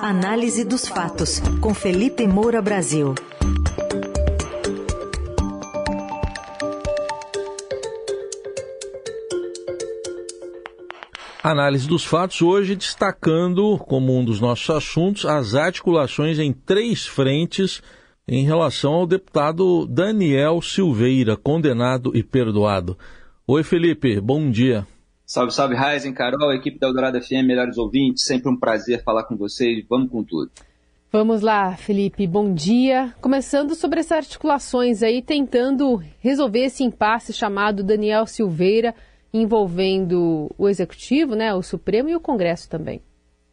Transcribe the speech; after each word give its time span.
Análise 0.00 0.62
dos 0.62 0.86
fatos, 0.86 1.40
com 1.58 1.72
Felipe 1.72 2.26
Moura 2.26 2.60
Brasil. 2.60 3.14
Análise 11.42 11.88
dos 11.88 12.04
fatos 12.04 12.42
hoje 12.42 12.76
destacando 12.76 13.78
como 13.78 14.14
um 14.18 14.22
dos 14.22 14.38
nossos 14.38 14.68
assuntos 14.68 15.24
as 15.24 15.54
articulações 15.54 16.38
em 16.38 16.52
três 16.52 17.06
frentes 17.06 17.82
em 18.28 18.44
relação 18.44 18.92
ao 18.92 19.06
deputado 19.06 19.86
Daniel 19.86 20.60
Silveira, 20.60 21.38
condenado 21.38 22.14
e 22.14 22.22
perdoado. 22.22 22.98
Oi, 23.46 23.62
Felipe, 23.62 24.20
bom 24.20 24.50
dia. 24.50 24.86
Salve, 25.28 25.52
salve, 25.52 25.74
Raizen, 25.74 26.12
Carol, 26.12 26.52
equipe 26.52 26.78
da 26.78 26.86
Eldorado 26.86 27.20
FM, 27.20 27.44
melhores 27.44 27.76
ouvintes, 27.76 28.22
sempre 28.22 28.48
um 28.48 28.56
prazer 28.56 29.02
falar 29.02 29.24
com 29.24 29.36
vocês, 29.36 29.84
vamos 29.90 30.08
com 30.08 30.22
tudo. 30.22 30.52
Vamos 31.10 31.40
lá, 31.40 31.76
Felipe, 31.76 32.28
bom 32.28 32.54
dia. 32.54 33.12
Começando 33.20 33.74
sobre 33.74 33.98
essas 33.98 34.18
articulações 34.18 35.02
aí, 35.02 35.20
tentando 35.20 36.00
resolver 36.20 36.66
esse 36.66 36.84
impasse 36.84 37.32
chamado 37.32 37.82
Daniel 37.82 38.24
Silveira, 38.24 38.94
envolvendo 39.34 40.48
o 40.56 40.68
Executivo, 40.68 41.34
né, 41.34 41.52
o 41.52 41.60
Supremo 41.60 42.08
e 42.08 42.14
o 42.14 42.20
Congresso 42.20 42.70
também. 42.70 43.02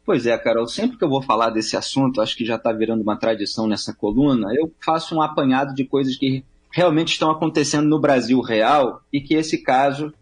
Pois 0.06 0.28
é, 0.28 0.38
Carol, 0.38 0.68
sempre 0.68 0.96
que 0.96 1.04
eu 1.04 1.10
vou 1.10 1.24
falar 1.24 1.50
desse 1.50 1.76
assunto, 1.76 2.22
acho 2.22 2.38
que 2.38 2.46
já 2.46 2.58
está 2.58 2.72
virando 2.72 3.02
uma 3.02 3.18
tradição 3.18 3.66
nessa 3.66 3.96
coluna, 3.96 4.54
eu 4.54 4.72
faço 4.80 5.16
um 5.16 5.24
apanhado 5.24 5.74
de 5.74 5.86
coisas 5.86 6.16
que 6.18 6.46
realmente 6.72 7.14
estão 7.14 7.32
acontecendo 7.32 7.90
no 7.90 8.00
Brasil 8.00 8.40
real 8.42 9.02
e 9.12 9.20
que 9.20 9.34
esse 9.34 9.58
caso 9.64 10.14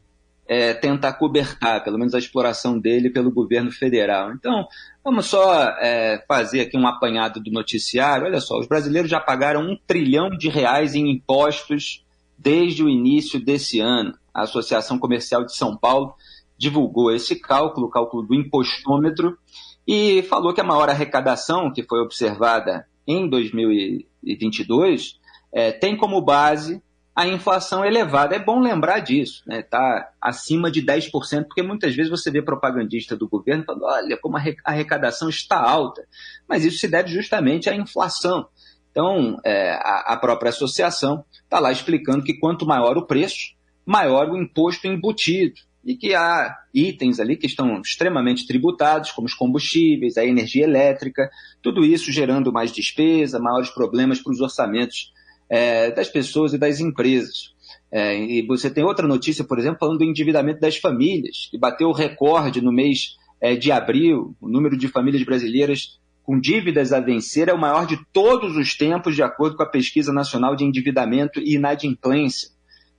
é, 0.48 0.73
tenta 0.73 1.13
cobertar, 1.13 1.84
pelo 1.84 1.98
menos 1.98 2.13
a 2.13 2.20
exploração 2.20 2.77
dele 2.77 3.09
pelo 3.09 3.31
governo 3.31 3.72
federal. 3.72 4.34
Então, 4.34 4.67
vamos 5.04 5.26
só 5.27 5.64
é, 5.80 6.23
fazer 6.27 6.62
aqui 6.62 6.77
um 6.77 6.88
apanhado 6.88 7.39
do 7.39 7.52
noticiário. 7.52 8.25
Olha 8.25 8.39
só, 8.39 8.59
os 8.59 8.67
brasileiros 8.67 9.09
já 9.09 9.20
pagaram 9.20 9.61
um 9.61 9.78
trilhão 9.88 10.30
de 10.30 10.50
reais 10.50 10.94
em 10.95 11.09
impostos 11.09 12.03
desde 12.38 12.83
o 12.83 12.89
início 12.89 13.39
desse 13.39 13.80
ano. 13.80 14.14
A 14.33 14.44
Associação 14.44 14.98
Comercial 14.98 15.45
de 15.45 15.56
São 15.56 15.78
Paulo 15.78 16.16
divulgou 16.58 17.11
esse 17.11 17.36
cálculo, 17.36 17.88
o 17.88 17.89
cálculo 17.89 18.23
do 18.23 18.36
impostômetro, 18.36 19.38
e 19.88 20.22
falou 20.23 20.53
que 20.53 20.61
a 20.61 20.66
maior 20.66 20.89
arrecadação 20.89 21.72
que 21.72 21.83
foi 21.83 22.00
observada 22.00 22.86
em 23.08 23.28
2022 23.28 25.20
é, 25.52 25.72
tem 25.72 25.98
como 25.98 26.22
base 26.22 26.81
a 27.16 27.28
inflação 27.28 27.84
elevada. 27.86 28.36
É 28.36 28.40
bom 28.40 28.59
lembrar 28.59 29.00
disso, 29.00 29.44
está 29.48 29.56
né? 29.56 29.62
Tá 29.62 30.12
acima 30.20 30.72
de 30.72 30.81
10%, 30.81 31.45
porque 31.45 31.62
muitas 31.62 31.95
vezes 31.95 32.09
você 32.09 32.31
vê 32.31 32.42
propagandista 32.42 33.16
do 33.16 33.28
governo 33.28 33.64
falando, 33.66 33.84
olha 33.84 34.17
como 34.17 34.38
a 34.38 34.44
arrecadação 34.66 35.30
está 35.30 35.58
alta, 35.58 36.06
mas 36.48 36.64
isso 36.64 36.80
se 36.80 36.88
deve 36.88 37.09
justamente 37.12 37.70
à 37.70 37.76
inflação. 37.76 38.48
Então, 38.92 39.39
é, 39.45 39.72
a, 39.73 40.14
a 40.14 40.17
própria 40.17 40.50
associação 40.50 41.23
está 41.44 41.59
lá 41.59 41.72
explicando 41.72 42.23
que 42.23 42.39
quanto 42.39 42.66
maior 42.66 42.98
o 42.98 43.06
preço, 43.06 43.56
maior 43.86 44.30
o 44.30 44.38
imposto 44.38 44.88
embutido 44.88 45.56
e 45.84 45.95
que 45.95 46.14
há 46.14 46.56
itens 46.73 47.20
ali 47.20 47.36
que 47.36 47.48
estão 47.48 47.82
extremamente 47.82 48.45
tributados, 48.45 49.12
como 49.12 49.28
os 49.28 49.34
combustíveis, 49.34 50.17
a 50.17 50.26
energia 50.26 50.64
elétrica, 50.64 51.30
tudo 51.62 51.84
isso 51.84 52.12
gerando 52.12 52.52
mais 52.52 52.72
despesa, 52.72 53.39
maiores 53.39 53.70
problemas 53.70 54.22
para 54.22 54.32
os 54.32 54.42
orçamentos 54.42 55.12
é, 55.52 55.91
das 55.91 56.07
pessoas 56.07 56.53
e 56.53 56.57
das 56.57 56.80
empresas. 56.80 57.53
É, 57.91 58.17
e 58.17 58.47
você 58.47 58.69
tem 58.69 58.85
outra 58.85 59.05
notícia, 59.05 59.44
por 59.44 59.59
exemplo, 59.59 59.80
falando 59.80 59.97
do 59.97 60.05
endividamento 60.05 60.61
das 60.61 60.77
famílias, 60.77 61.49
que 61.52 61.59
bateu 61.59 61.89
o 61.89 61.93
recorde 61.93 62.61
no 62.61 62.71
mês 62.71 63.17
é, 63.41 63.53
de 63.53 63.69
abril. 63.69 64.33
O 64.39 64.47
número 64.47 64.77
de 64.77 64.88
famílias 64.88 65.23
brasileiras 65.23 65.99
com 66.23 66.39
dívidas 66.39 66.93
a 66.93 67.02
vencer 67.02 67.49
é 67.49 67.53
o 67.53 67.59
maior 67.59 67.85
de 67.85 67.99
todos 68.13 68.55
os 68.55 68.77
tempos, 68.77 69.13
de 69.13 69.23
acordo 69.23 69.58
com 69.58 69.63
a 69.63 69.69
Pesquisa 69.69 70.13
Nacional 70.13 70.55
de 70.55 70.63
Endividamento 70.63 71.42
e 71.42 71.55
Inadimplência. 71.55 72.49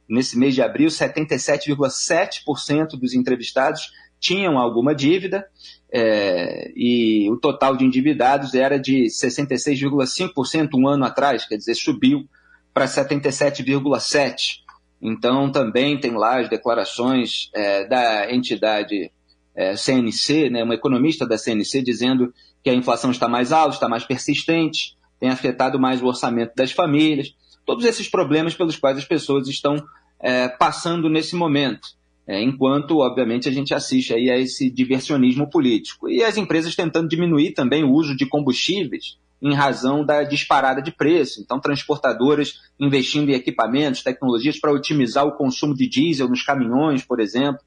Nesse 0.06 0.38
mês 0.38 0.54
de 0.54 0.60
abril, 0.60 0.88
77,7% 0.88 2.98
dos 3.00 3.14
entrevistados 3.14 3.90
tinham 4.20 4.58
alguma 4.58 4.94
dívida 4.94 5.46
é, 5.90 6.70
e 6.76 7.30
o 7.30 7.38
total 7.38 7.74
de 7.76 7.86
endividados 7.86 8.54
era 8.54 8.78
de 8.78 9.06
66,5% 9.06 10.68
um 10.74 10.86
ano 10.86 11.04
atrás, 11.04 11.46
quer 11.46 11.56
dizer, 11.56 11.74
subiu 11.74 12.28
para 12.72 12.86
77,7%. 12.86 14.62
Então, 15.00 15.50
também 15.50 15.98
tem 15.98 16.12
lá 16.12 16.40
as 16.40 16.48
declarações 16.48 17.50
é, 17.54 17.84
da 17.86 18.32
entidade 18.32 19.10
é, 19.54 19.76
CNC, 19.76 20.48
né, 20.48 20.62
uma 20.62 20.74
economista 20.74 21.26
da 21.26 21.36
CNC, 21.36 21.82
dizendo 21.82 22.32
que 22.62 22.70
a 22.70 22.74
inflação 22.74 23.10
está 23.10 23.28
mais 23.28 23.52
alta, 23.52 23.74
está 23.74 23.88
mais 23.88 24.04
persistente, 24.04 24.96
tem 25.18 25.28
afetado 25.28 25.78
mais 25.78 26.00
o 26.00 26.06
orçamento 26.06 26.52
das 26.54 26.70
famílias. 26.70 27.34
Todos 27.66 27.84
esses 27.84 28.08
problemas 28.08 28.54
pelos 28.54 28.76
quais 28.76 28.96
as 28.96 29.04
pessoas 29.04 29.48
estão 29.48 29.76
é, 30.20 30.48
passando 30.48 31.08
nesse 31.08 31.34
momento. 31.34 31.88
É, 32.26 32.40
enquanto, 32.40 32.98
obviamente, 32.98 33.48
a 33.48 33.52
gente 33.52 33.74
assiste 33.74 34.14
aí 34.14 34.30
a 34.30 34.38
esse 34.38 34.70
diversionismo 34.70 35.50
político. 35.50 36.08
E 36.08 36.22
as 36.22 36.36
empresas 36.36 36.76
tentando 36.76 37.08
diminuir 37.08 37.52
também 37.52 37.82
o 37.82 37.90
uso 37.90 38.16
de 38.16 38.26
combustíveis, 38.26 39.18
em 39.42 39.54
razão 39.54 40.04
da 40.04 40.22
disparada 40.22 40.80
de 40.80 40.92
preço. 40.92 41.40
Então, 41.40 41.60
transportadoras 41.60 42.60
investindo 42.78 43.30
em 43.30 43.34
equipamentos, 43.34 44.02
tecnologias 44.02 44.58
para 44.58 44.72
otimizar 44.72 45.26
o 45.26 45.32
consumo 45.32 45.74
de 45.74 45.88
diesel 45.88 46.28
nos 46.28 46.44
caminhões, 46.44 47.04
por 47.04 47.18
exemplo. 47.18 47.60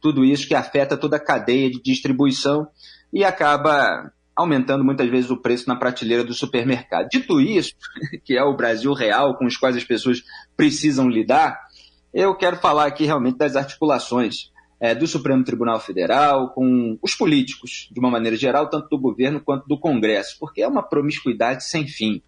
Tudo 0.00 0.22
isso 0.22 0.46
que 0.46 0.54
afeta 0.54 0.98
toda 0.98 1.16
a 1.16 1.24
cadeia 1.24 1.70
de 1.70 1.80
distribuição 1.82 2.68
e 3.10 3.24
acaba 3.24 4.12
aumentando 4.36 4.84
muitas 4.84 5.08
vezes 5.08 5.30
o 5.30 5.40
preço 5.40 5.66
na 5.66 5.76
prateleira 5.76 6.22
do 6.22 6.34
supermercado. 6.34 7.08
Dito 7.08 7.40
isso, 7.40 7.72
que 8.22 8.36
é 8.36 8.42
o 8.42 8.56
Brasil 8.56 8.92
real 8.92 9.38
com 9.38 9.46
os 9.46 9.56
quais 9.56 9.76
as 9.76 9.84
pessoas 9.84 10.22
precisam 10.56 11.08
lidar, 11.08 11.58
eu 12.12 12.36
quero 12.36 12.56
falar 12.56 12.86
aqui 12.86 13.04
realmente 13.04 13.38
das 13.38 13.56
articulações 13.56 14.52
é, 14.84 14.94
do 14.94 15.06
Supremo 15.06 15.42
Tribunal 15.42 15.80
Federal, 15.80 16.50
com 16.50 16.98
os 17.00 17.14
políticos, 17.14 17.88
de 17.90 17.98
uma 17.98 18.10
maneira 18.10 18.36
geral, 18.36 18.68
tanto 18.68 18.86
do 18.90 18.98
governo 18.98 19.40
quanto 19.40 19.66
do 19.66 19.78
Congresso, 19.78 20.36
porque 20.38 20.60
é 20.60 20.68
uma 20.68 20.82
promiscuidade 20.82 21.64
sem 21.64 21.86
fim. 21.86 22.20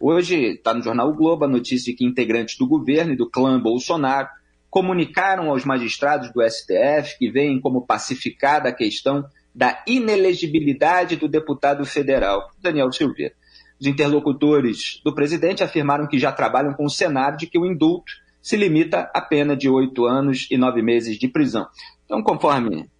Hoje 0.00 0.54
está 0.54 0.74
no 0.74 0.82
jornal 0.82 1.10
o 1.10 1.14
Globo 1.14 1.44
a 1.44 1.48
notícia 1.48 1.92
de 1.92 1.96
que 1.96 2.04
integrantes 2.04 2.58
do 2.58 2.66
governo 2.66 3.12
e 3.12 3.16
do 3.16 3.30
clã 3.30 3.60
Bolsonaro 3.60 4.26
comunicaram 4.68 5.48
aos 5.48 5.64
magistrados 5.64 6.32
do 6.32 6.42
STF 6.42 7.16
que 7.20 7.30
veem 7.30 7.60
como 7.60 7.86
pacificada 7.86 8.70
a 8.70 8.74
questão 8.74 9.24
da 9.54 9.80
inelegibilidade 9.86 11.14
do 11.14 11.28
deputado 11.28 11.86
federal, 11.86 12.50
Daniel 12.60 12.90
Silveira. 12.90 13.32
Os 13.80 13.86
interlocutores 13.86 15.00
do 15.04 15.14
presidente 15.14 15.62
afirmaram 15.62 16.08
que 16.08 16.18
já 16.18 16.32
trabalham 16.32 16.74
com 16.74 16.84
o 16.84 16.90
cenário 16.90 17.38
de 17.38 17.46
que 17.46 17.60
o 17.60 17.64
indulto 17.64 18.12
se 18.42 18.56
limita 18.56 19.08
à 19.14 19.20
pena 19.20 19.56
de 19.56 19.68
oito 19.68 20.04
anos 20.04 20.48
e 20.50 20.58
nove 20.58 20.82
meses 20.82 21.16
de 21.16 21.28
prisão. 21.28 21.66
Então, 22.04 22.20
conforme 22.22 22.90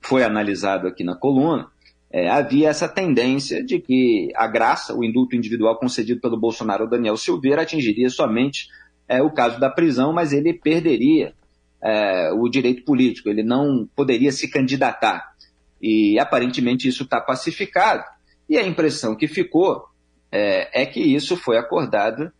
foi 0.00 0.24
analisado 0.24 0.88
aqui 0.88 1.04
na 1.04 1.14
coluna, 1.14 1.68
é, 2.10 2.28
havia 2.28 2.70
essa 2.70 2.88
tendência 2.88 3.62
de 3.62 3.78
que 3.78 4.30
a 4.34 4.46
graça, 4.46 4.94
o 4.94 5.04
indulto 5.04 5.36
individual 5.36 5.78
concedido 5.78 6.20
pelo 6.20 6.40
Bolsonaro 6.40 6.84
ao 6.84 6.90
Daniel 6.90 7.16
Silveira, 7.16 7.62
atingiria 7.62 8.08
somente 8.08 8.68
é, 9.06 9.22
o 9.22 9.30
caso 9.30 9.60
da 9.60 9.70
prisão, 9.70 10.12
mas 10.12 10.32
ele 10.32 10.54
perderia 10.54 11.34
é, 11.82 12.32
o 12.32 12.48
direito 12.48 12.84
político, 12.84 13.28
ele 13.28 13.42
não 13.42 13.88
poderia 13.94 14.32
se 14.32 14.48
candidatar. 14.48 15.32
E 15.80 16.18
aparentemente 16.18 16.88
isso 16.88 17.02
está 17.02 17.20
pacificado. 17.20 18.04
E 18.48 18.56
a 18.56 18.66
impressão 18.66 19.16
que 19.16 19.28
ficou 19.28 19.84
é, 20.30 20.82
é 20.82 20.86
que 20.86 21.00
isso 21.00 21.36
foi 21.36 21.58
acordado 21.58 22.32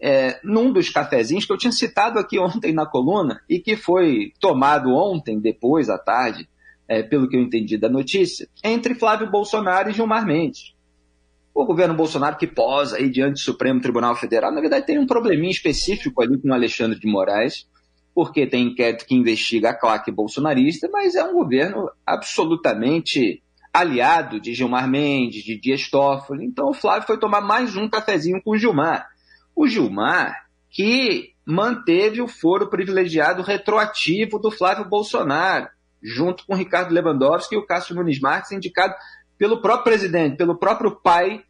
é, 0.00 0.38
num 0.44 0.72
dos 0.72 0.90
cafezinhos 0.90 1.44
que 1.44 1.52
eu 1.52 1.58
tinha 1.58 1.72
citado 1.72 2.18
aqui 2.18 2.38
ontem 2.40 2.72
na 2.72 2.86
coluna 2.86 3.40
e 3.48 3.58
que 3.58 3.76
foi 3.76 4.32
tomado 4.40 4.90
ontem, 4.94 5.40
depois 5.40 5.88
à 5.88 5.98
tarde, 5.98 6.48
é, 6.88 7.02
pelo 7.02 7.28
que 7.28 7.36
eu 7.36 7.40
entendi 7.40 7.76
da 7.76 7.88
notícia, 7.88 8.48
entre 8.62 8.94
Flávio 8.94 9.30
Bolsonaro 9.30 9.90
e 9.90 9.92
Gilmar 9.92 10.24
Mendes. 10.24 10.74
O 11.52 11.64
governo 11.64 11.94
Bolsonaro 11.94 12.36
que 12.36 12.46
posa 12.46 12.98
aí 12.98 13.08
diante 13.08 13.34
do 13.34 13.40
Supremo 13.40 13.80
Tribunal 13.80 14.14
Federal, 14.14 14.52
na 14.52 14.60
verdade 14.60 14.86
tem 14.86 14.98
um 14.98 15.06
probleminha 15.06 15.50
específico 15.50 16.22
ali 16.22 16.38
com 16.38 16.48
o 16.48 16.54
Alexandre 16.54 16.98
de 16.98 17.06
Moraes, 17.06 17.66
porque 18.14 18.46
tem 18.46 18.68
inquérito 18.68 19.06
que 19.06 19.14
investiga 19.14 19.70
a 19.70 19.74
claque 19.74 20.10
bolsonarista, 20.10 20.88
mas 20.92 21.14
é 21.14 21.24
um 21.24 21.34
governo 21.34 21.90
absolutamente 22.06 23.42
aliado 23.72 24.40
de 24.40 24.54
Gilmar 24.54 24.88
Mendes, 24.88 25.44
de 25.44 25.58
Dias 25.58 25.88
Toffoli. 25.90 26.44
Então 26.44 26.70
o 26.70 26.74
Flávio 26.74 27.06
foi 27.06 27.18
tomar 27.18 27.42
mais 27.42 27.76
um 27.76 27.88
cafezinho 27.88 28.40
com 28.42 28.52
o 28.52 28.56
Gilmar. 28.56 29.06
O 29.56 29.66
Gilmar, 29.66 30.46
que 30.70 31.32
manteve 31.46 32.20
o 32.20 32.28
foro 32.28 32.68
privilegiado 32.68 33.42
retroativo 33.42 34.38
do 34.38 34.50
Flávio 34.50 34.84
Bolsonaro, 34.84 35.68
junto 36.02 36.44
com 36.44 36.54
Ricardo 36.54 36.92
Lewandowski 36.92 37.54
e 37.54 37.58
o 37.58 37.66
Cássio 37.66 37.94
Nunes 37.94 38.20
Marques, 38.20 38.52
indicado 38.52 38.94
pelo 39.38 39.62
próprio 39.62 39.84
presidente, 39.84 40.36
pelo 40.36 40.58
próprio 40.58 40.90
pai 40.90 41.42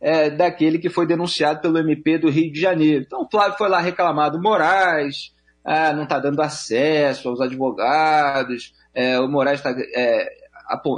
é, 0.00 0.28
daquele 0.28 0.78
que 0.78 0.90
foi 0.90 1.06
denunciado 1.06 1.60
pelo 1.62 1.78
MP 1.78 2.18
do 2.18 2.28
Rio 2.28 2.52
de 2.52 2.60
Janeiro. 2.60 3.04
Então 3.06 3.22
o 3.22 3.30
Flávio 3.30 3.56
foi 3.56 3.68
lá 3.68 3.80
reclamar 3.80 4.30
do 4.30 4.40
Moraes, 4.40 5.32
ah, 5.64 5.94
não 5.94 6.02
está 6.02 6.18
dando 6.18 6.42
acesso 6.42 7.30
aos 7.30 7.40
advogados, 7.40 8.74
é, 8.94 9.18
o 9.18 9.26
Moraes 9.26 9.60
está 9.60 9.74
é, 9.94 10.28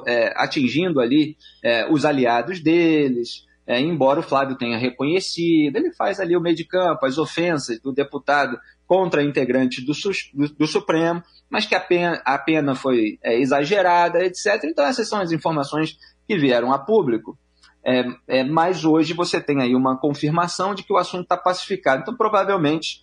é, 0.07 0.33
atingindo 0.37 1.01
ali 1.01 1.37
é, 1.63 1.87
os 1.91 2.05
aliados 2.05 2.61
deles, 2.61 3.46
é, 3.67 3.81
embora 3.81 4.21
o 4.21 4.23
Flávio 4.23 4.57
tenha 4.57 4.79
reconhecido, 4.79 5.77
ele 5.77 5.93
faz 5.93 6.21
ali 6.21 6.37
o 6.37 6.41
meio 6.41 6.55
de 6.55 6.65
campo, 6.65 7.05
as 7.05 7.19
ofensas 7.19 7.81
do 7.81 7.93
deputado 7.93 8.57
contra 8.87 9.25
integrantes 9.25 9.85
do, 9.85 9.93
do, 10.33 10.55
do 10.55 10.67
Supremo, 10.69 11.21
mas 11.51 11.67
que 11.67 11.75
a 11.75 11.81
pena, 11.81 12.23
a 12.25 12.39
pena 12.39 12.77
foi 12.77 13.19
é, 13.23 13.41
exagerada, 13.41 14.25
etc. 14.25 14.63
Então, 14.65 14.87
essas 14.87 15.09
são 15.09 15.21
as 15.21 15.33
informações 15.33 15.99
que 16.29 16.39
vieram 16.39 16.73
a 16.73 16.79
público. 16.79 17.37
É, 17.85 18.05
é, 18.29 18.45
mas 18.45 18.85
hoje 18.85 19.13
você 19.13 19.41
tem 19.41 19.61
aí 19.61 19.75
uma 19.75 19.99
confirmação 19.99 20.73
de 20.73 20.85
que 20.85 20.93
o 20.93 20.97
assunto 20.97 21.23
está 21.23 21.37
pacificado. 21.37 22.03
Então, 22.03 22.17
provavelmente, 22.17 23.03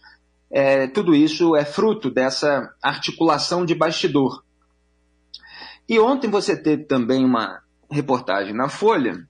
é, 0.49 0.87
tudo 0.87 1.13
isso 1.13 1.57
é 1.57 1.65
fruto 1.65 2.09
dessa 2.09 2.73
articulação 2.81 3.65
de 3.65 3.75
bastidor. 3.75 4.43
E 5.89 5.99
ontem 5.99 6.29
você 6.29 6.55
teve 6.55 6.85
também 6.85 7.25
uma 7.25 7.61
reportagem 7.91 8.53
na 8.53 8.69
Folha 8.69 9.27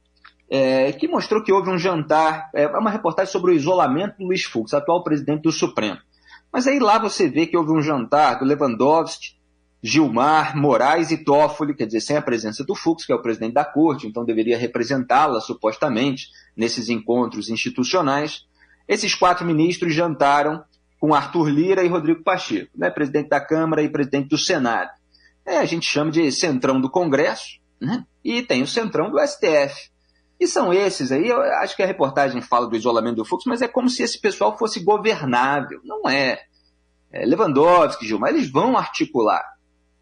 é, 0.56 0.92
que 0.92 1.08
mostrou 1.08 1.44
que 1.44 1.52
houve 1.52 1.72
um 1.72 1.80
jantar, 1.80 2.52
é 2.54 2.68
uma 2.68 2.92
reportagem 2.92 3.32
sobre 3.32 3.50
o 3.50 3.56
isolamento 3.56 4.20
do 4.20 4.26
Luiz 4.26 4.44
Fux, 4.44 4.72
atual 4.72 5.04
presidente 5.04 5.42
do 5.42 5.52
Supremo. 5.52 5.98
Mas 6.52 6.68
aí 6.68 6.78
lá 6.78 7.00
você 7.00 7.28
vê 7.28 7.48
que 7.48 7.58
houve 7.58 7.72
um 7.72 7.82
jantar 7.82 8.38
do 8.38 8.46
Lewandowski, 8.46 9.30
Gilmar, 9.82 10.56
Moraes 10.56 11.10
e 11.10 11.18
Toffoli, 11.18 11.74
quer 11.74 11.88
dizer, 11.88 12.02
sem 12.02 12.18
a 12.18 12.22
presença 12.22 12.64
do 12.64 12.76
Fux, 12.76 13.04
que 13.04 13.12
é 13.12 13.16
o 13.16 13.22
presidente 13.22 13.56
da 13.56 13.66
corte, 13.66 14.06
então 14.06 14.24
deveria 14.24 14.56
representá-la 14.56 15.42
supostamente 15.42 16.28
nesses 16.56 16.88
encontros 16.88 17.50
institucionais. 17.50 18.46
Esses 18.88 19.16
quatro 19.16 19.48
ministros 19.48 19.96
jantaram 19.96 20.64
com 21.00 21.16
Arthur 21.16 21.50
Lira 21.50 21.84
e 21.84 21.88
Rodrigo 21.88 22.22
Pacheco, 22.22 22.70
né, 22.78 22.92
presidente 22.92 23.30
da 23.30 23.42
Câmara 23.42 23.82
e 23.82 23.90
presidente 23.90 24.30
do 24.30 24.38
Senado. 24.38 24.92
É, 25.44 25.58
a 25.58 25.66
gente 25.66 25.88
chama 25.88 26.12
de 26.12 26.32
centrão 26.32 26.80
do 26.80 26.92
Congresso, 26.92 27.60
né, 27.82 28.06
e 28.24 28.44
tem 28.44 28.62
o 28.62 28.68
centrão 28.68 29.10
do 29.10 29.18
STF. 29.20 29.92
E 30.40 30.48
são 30.48 30.74
esses 30.74 31.12
aí, 31.12 31.30
eu 31.30 31.42
acho 31.42 31.76
que 31.76 31.84
a 31.84 31.86
reportagem 31.86 32.42
fala 32.42 32.68
do 32.68 32.76
isolamento 32.76 33.18
do 33.18 33.26
Fux, 33.26 33.46
mas 33.46 33.62
é 33.62 33.68
como 33.68 33.90
se 33.90 34.04
esse 34.04 34.20
pessoal 34.20 34.58
fosse 34.58 34.84
governável. 34.84 35.80
Não 35.84 36.10
é. 36.10 36.42
é 37.12 37.26
Lewandowski, 37.26 38.06
Gilmar, 38.06 38.32
eles 38.32 38.50
vão 38.50 38.78
articular. 38.78 39.44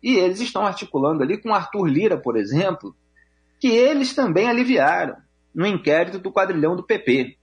E 0.01 0.15
eles 0.15 0.39
estão 0.39 0.65
articulando 0.65 1.21
ali 1.21 1.39
com 1.39 1.53
Arthur 1.53 1.85
Lira, 1.85 2.17
por 2.17 2.37
exemplo, 2.37 2.95
que 3.59 3.67
eles 3.67 4.15
também 4.15 4.49
aliviaram 4.49 5.15
no 5.53 5.67
inquérito 5.67 6.17
do 6.17 6.31
quadrilhão 6.31 6.75
do 6.75 6.83
PP. 6.83 7.37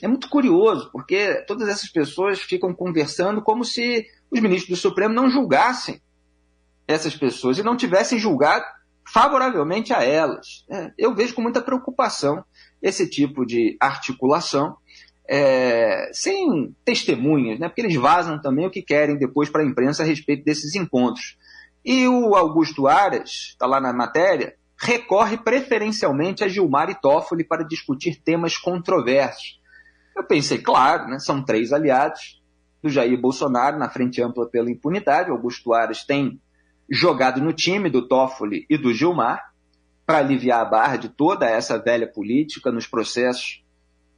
É 0.00 0.06
muito 0.06 0.28
curioso, 0.28 0.90
porque 0.92 1.44
todas 1.46 1.68
essas 1.68 1.90
pessoas 1.90 2.40
ficam 2.40 2.72
conversando 2.72 3.42
como 3.42 3.64
se 3.64 4.06
os 4.30 4.40
ministros 4.40 4.78
do 4.78 4.80
Supremo 4.80 5.12
não 5.12 5.28
julgassem 5.28 6.00
essas 6.86 7.14
pessoas 7.16 7.58
e 7.58 7.62
não 7.62 7.76
tivessem 7.76 8.18
julgado 8.18 8.64
favoravelmente 9.12 9.92
a 9.92 10.04
elas. 10.04 10.64
É, 10.70 10.92
eu 10.96 11.14
vejo 11.14 11.34
com 11.34 11.42
muita 11.42 11.60
preocupação 11.60 12.44
esse 12.80 13.08
tipo 13.08 13.44
de 13.44 13.76
articulação, 13.80 14.76
é, 15.28 16.10
sem 16.12 16.74
testemunhas, 16.84 17.58
né, 17.58 17.68
porque 17.68 17.82
eles 17.82 17.96
vazam 17.96 18.40
também 18.40 18.66
o 18.66 18.70
que 18.70 18.82
querem 18.82 19.18
depois 19.18 19.48
para 19.48 19.62
a 19.62 19.66
imprensa 19.66 20.02
a 20.02 20.06
respeito 20.06 20.44
desses 20.44 20.74
encontros. 20.74 21.36
E 21.84 22.06
o 22.06 22.34
Augusto 22.34 22.86
Aras, 22.86 23.30
está 23.50 23.66
lá 23.66 23.80
na 23.80 23.92
matéria, 23.92 24.54
recorre 24.78 25.36
preferencialmente 25.36 26.42
a 26.42 26.48
Gilmar 26.48 26.88
e 26.90 26.94
Toffoli 26.94 27.44
para 27.44 27.66
discutir 27.66 28.20
temas 28.22 28.56
controversos. 28.56 29.60
Eu 30.16 30.24
pensei, 30.24 30.58
claro, 30.58 31.06
né, 31.08 31.18
são 31.18 31.44
três 31.44 31.72
aliados 31.72 32.40
do 32.82 32.88
Jair 32.88 33.20
Bolsonaro 33.20 33.78
na 33.78 33.88
frente 33.88 34.22
ampla 34.22 34.48
pela 34.48 34.70
impunidade. 34.70 35.30
Augusto 35.30 35.72
Aras 35.72 36.04
tem 36.04 36.40
jogado 36.90 37.40
no 37.40 37.52
time 37.52 37.88
do 37.88 38.06
Toffoli 38.06 38.66
e 38.68 38.76
do 38.76 38.92
Gilmar 38.92 39.52
para 40.04 40.18
aliviar 40.18 40.60
a 40.60 40.64
barra 40.64 40.96
de 40.96 41.08
toda 41.08 41.48
essa 41.48 41.78
velha 41.78 42.06
política 42.06 42.72
nos 42.72 42.86
processos 42.86 43.62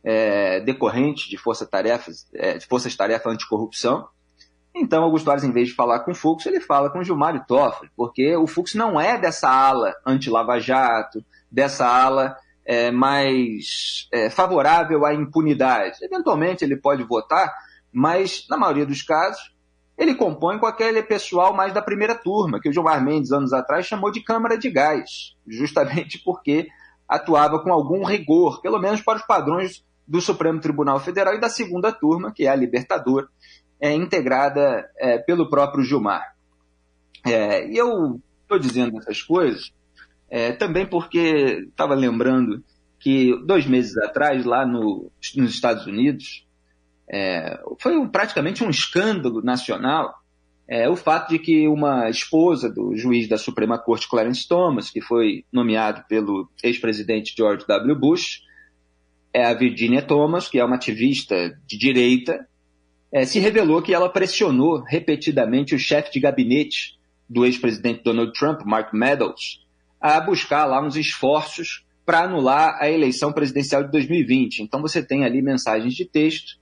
é, 0.02 0.60
decorrentes 0.60 1.28
de 1.28 1.36
força-tarefas, 1.36 2.26
é, 2.34 2.56
de 2.56 2.66
forças-tarefa 2.66 3.28
anticorrupção. 3.28 4.08
Então, 4.74 5.04
Augusto 5.04 5.30
Aras, 5.30 5.44
em 5.44 5.52
vez 5.52 5.68
de 5.68 5.74
falar 5.74 6.00
com 6.00 6.12
o 6.12 6.14
Fux, 6.14 6.46
ele 6.46 6.60
fala 6.60 6.88
com 6.88 7.04
Gilmar 7.04 7.36
e 7.36 7.46
Toffoli, 7.46 7.90
porque 7.94 8.34
o 8.36 8.46
Fux 8.46 8.74
não 8.74 8.98
é 8.98 9.18
dessa 9.18 9.50
ala 9.50 9.94
anti-Lava 10.06 10.58
Jato, 10.58 11.22
dessa 11.50 11.86
ala 11.86 12.34
é, 12.64 12.90
mais 12.90 14.08
é, 14.10 14.30
favorável 14.30 15.04
à 15.04 15.12
impunidade. 15.12 15.98
Eventualmente 16.00 16.64
ele 16.64 16.76
pode 16.76 17.02
votar, 17.04 17.52
mas 17.92 18.46
na 18.48 18.56
maioria 18.56 18.86
dos 18.86 19.02
casos 19.02 19.51
ele 19.96 20.14
compõe 20.14 20.58
com 20.58 20.66
aquele 20.66 21.02
pessoal 21.02 21.54
mais 21.54 21.72
da 21.72 21.82
primeira 21.82 22.14
turma, 22.14 22.60
que 22.60 22.68
o 22.68 22.72
Gilmar 22.72 23.02
Mendes, 23.04 23.32
anos 23.32 23.52
atrás, 23.52 23.86
chamou 23.86 24.10
de 24.10 24.22
Câmara 24.22 24.58
de 24.58 24.70
Gás, 24.70 25.36
justamente 25.46 26.18
porque 26.24 26.68
atuava 27.08 27.62
com 27.62 27.72
algum 27.72 28.04
rigor, 28.04 28.60
pelo 28.62 28.78
menos 28.78 29.00
para 29.00 29.18
os 29.18 29.26
padrões 29.26 29.84
do 30.06 30.20
Supremo 30.20 30.60
Tribunal 30.60 30.98
Federal 30.98 31.34
e 31.34 31.40
da 31.40 31.48
segunda 31.48 31.92
turma, 31.92 32.32
que 32.34 32.46
é 32.46 32.48
a 32.48 32.56
Libertadora, 32.56 33.28
é, 33.80 33.94
integrada 33.94 34.88
é, 34.98 35.18
pelo 35.18 35.50
próprio 35.50 35.84
Gilmar. 35.84 36.34
É, 37.24 37.68
e 37.68 37.76
eu 37.76 38.20
estou 38.42 38.58
dizendo 38.58 38.98
essas 38.98 39.22
coisas 39.22 39.72
é, 40.30 40.52
também 40.52 40.86
porque 40.86 41.66
estava 41.68 41.94
lembrando 41.94 42.64
que 42.98 43.36
dois 43.44 43.66
meses 43.66 43.96
atrás, 43.98 44.44
lá 44.44 44.64
no, 44.64 45.10
nos 45.36 45.50
Estados 45.50 45.86
Unidos, 45.86 46.46
é, 47.12 47.60
foi 47.78 48.08
praticamente 48.08 48.64
um 48.64 48.70
escândalo 48.70 49.42
nacional 49.42 50.22
é, 50.68 50.88
o 50.88 50.96
fato 50.96 51.28
de 51.28 51.38
que 51.38 51.68
uma 51.68 52.08
esposa 52.08 52.70
do 52.70 52.96
juiz 52.96 53.28
da 53.28 53.36
Suprema 53.36 53.78
Corte, 53.78 54.08
Clarence 54.08 54.48
Thomas, 54.48 54.88
que 54.88 55.02
foi 55.02 55.44
nomeado 55.52 56.02
pelo 56.08 56.48
ex-presidente 56.62 57.34
George 57.36 57.66
W. 57.66 57.94
Bush, 57.94 58.40
é 59.34 59.44
a 59.44 59.52
Virginia 59.52 60.00
Thomas, 60.00 60.48
que 60.48 60.58
é 60.58 60.64
uma 60.64 60.76
ativista 60.76 61.58
de 61.66 61.76
direita, 61.76 62.48
é, 63.12 63.26
se 63.26 63.38
revelou 63.38 63.82
que 63.82 63.92
ela 63.92 64.08
pressionou 64.08 64.82
repetidamente 64.82 65.74
o 65.74 65.78
chefe 65.78 66.12
de 66.12 66.20
gabinete 66.20 66.98
do 67.28 67.44
ex-presidente 67.44 68.02
Donald 68.02 68.32
Trump, 68.32 68.62
Mark 68.64 68.94
Meadows, 68.94 69.66
a 70.00 70.18
buscar 70.20 70.64
lá 70.64 70.82
uns 70.82 70.96
esforços 70.96 71.84
para 72.06 72.22
anular 72.24 72.78
a 72.80 72.90
eleição 72.90 73.30
presidencial 73.30 73.84
de 73.84 73.90
2020. 73.90 74.60
Então 74.60 74.80
você 74.80 75.02
tem 75.02 75.24
ali 75.24 75.42
mensagens 75.42 75.94
de 75.94 76.06
texto 76.06 76.61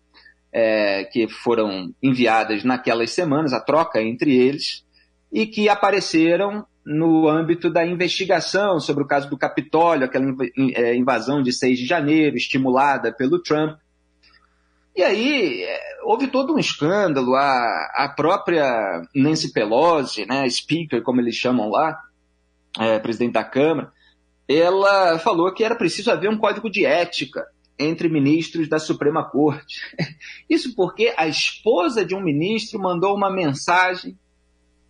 é, 0.52 1.04
que 1.04 1.28
foram 1.28 1.92
enviadas 2.02 2.64
naquelas 2.64 3.10
semanas, 3.10 3.52
a 3.52 3.60
troca 3.60 4.00
entre 4.02 4.36
eles, 4.36 4.84
e 5.32 5.46
que 5.46 5.68
apareceram 5.68 6.66
no 6.84 7.28
âmbito 7.28 7.70
da 7.70 7.86
investigação 7.86 8.80
sobre 8.80 9.04
o 9.04 9.06
caso 9.06 9.28
do 9.28 9.38
Capitólio, 9.38 10.04
aquela 10.04 10.26
é, 10.74 10.94
invasão 10.96 11.42
de 11.42 11.52
6 11.52 11.78
de 11.78 11.86
janeiro, 11.86 12.36
estimulada 12.36 13.12
pelo 13.12 13.42
Trump, 13.42 13.78
e 14.96 15.02
aí 15.02 15.62
é, 15.62 15.80
houve 16.02 16.26
todo 16.26 16.54
um 16.54 16.58
escândalo, 16.58 17.34
a, 17.34 17.90
a 17.94 18.08
própria 18.14 19.02
Nancy 19.14 19.52
Pelosi, 19.52 20.26
né, 20.26 20.48
speaker, 20.48 21.02
como 21.02 21.20
eles 21.20 21.36
chamam 21.36 21.70
lá, 21.70 21.98
é, 22.78 22.98
presidente 22.98 23.32
da 23.32 23.44
Câmara, 23.44 23.92
ela 24.48 25.18
falou 25.18 25.52
que 25.54 25.62
era 25.62 25.76
preciso 25.76 26.10
haver 26.10 26.28
um 26.28 26.36
código 26.36 26.68
de 26.68 26.84
ética 26.84 27.46
entre 27.80 28.08
ministros 28.08 28.68
da 28.68 28.78
Suprema 28.78 29.28
Corte. 29.28 29.80
Isso 30.48 30.74
porque 30.76 31.12
a 31.16 31.26
esposa 31.26 32.04
de 32.04 32.14
um 32.14 32.22
ministro 32.22 32.78
mandou 32.78 33.16
uma 33.16 33.32
mensagem 33.32 34.16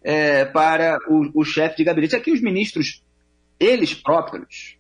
é, 0.03 0.45
para 0.45 0.99
o, 1.09 1.41
o 1.41 1.45
chefe 1.45 1.79
de 1.79 1.85
gabinete. 1.85 2.17
Aqui 2.17 2.33
os 2.33 2.43
ministros, 2.43 3.03
eles 3.59 3.95
próprios, 3.95 4.77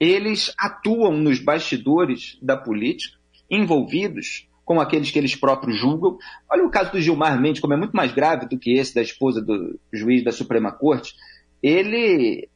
eles 0.00 0.52
atuam 0.58 1.16
nos 1.16 1.38
bastidores 1.38 2.36
da 2.42 2.56
política, 2.56 3.16
envolvidos 3.48 4.48
como 4.64 4.80
aqueles 4.80 5.10
que 5.10 5.18
eles 5.18 5.36
próprios 5.36 5.78
julgam. 5.78 6.16
Olha 6.50 6.64
o 6.64 6.70
caso 6.70 6.92
do 6.92 7.00
Gilmar 7.00 7.40
Mendes, 7.40 7.60
como 7.60 7.74
é 7.74 7.76
muito 7.76 7.96
mais 7.96 8.12
grave 8.12 8.48
do 8.48 8.58
que 8.58 8.72
esse 8.72 8.94
da 8.94 9.02
esposa 9.02 9.40
do 9.40 9.78
juiz 9.92 10.24
da 10.24 10.32
Suprema 10.32 10.72
Corte. 10.72 11.14
Ele 11.62 12.48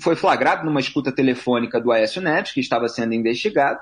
foi 0.00 0.16
flagrado 0.16 0.64
numa 0.64 0.80
escuta 0.80 1.12
telefônica 1.12 1.80
do 1.80 1.92
Aécio 1.92 2.20
Neves, 2.20 2.52
que 2.52 2.60
estava 2.60 2.88
sendo 2.88 3.14
investigado, 3.14 3.78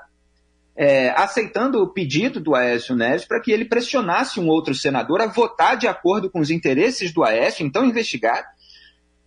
é, 0.75 1.09
aceitando 1.09 1.81
o 1.81 1.87
pedido 1.87 2.39
do 2.39 2.55
Aécio 2.55 2.95
Neves 2.95 3.25
para 3.25 3.41
que 3.41 3.51
ele 3.51 3.65
pressionasse 3.65 4.39
um 4.39 4.47
outro 4.47 4.73
senador 4.73 5.21
a 5.21 5.27
votar 5.27 5.77
de 5.77 5.87
acordo 5.87 6.29
com 6.29 6.39
os 6.39 6.49
interesses 6.49 7.13
do 7.13 7.23
Aécio, 7.23 7.65
então 7.65 7.85
investigado, 7.85 8.47